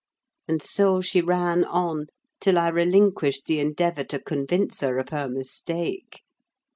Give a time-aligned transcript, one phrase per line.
[0.47, 2.07] And so she ran on,
[2.39, 6.23] till I relinquished the endeavour to convince her of her mistake.